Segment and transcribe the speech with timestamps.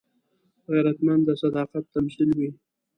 [0.71, 2.49] غیرتمند د صداقت تمثیل وي